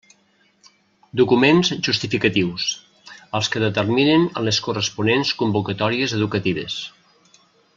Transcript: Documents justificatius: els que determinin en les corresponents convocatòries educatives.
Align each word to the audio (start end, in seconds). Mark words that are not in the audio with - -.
Documents 1.19 1.69
justificatius: 1.87 2.65
els 3.41 3.51
que 3.55 3.61
determinin 3.65 4.25
en 4.31 4.49
les 4.49 4.61
corresponents 4.69 5.35
convocatòries 5.43 6.17
educatives. 6.23 6.81